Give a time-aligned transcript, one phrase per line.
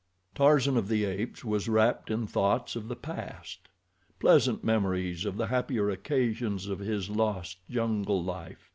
[0.33, 3.67] Tarzan of the Apes was wrapped in thoughts of the past;
[4.19, 8.67] pleasant memories of the happier occasions of his lost jungle life.